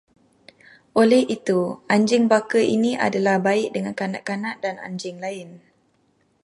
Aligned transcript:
Oleh 1.01 1.21
itu, 1.35 1.61
anjing 1.93 2.23
baka 2.33 2.57
ini 2.75 2.91
adalah 3.07 3.35
baik 3.47 3.69
dengan 3.77 3.93
kanak-kanak 3.99 4.55
dan 4.65 4.75
anjing 4.87 5.17
lain 5.25 5.49